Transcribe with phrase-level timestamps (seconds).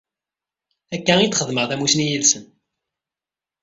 [0.95, 2.45] Akka i xedmeɣ-d tamussni yid-sen.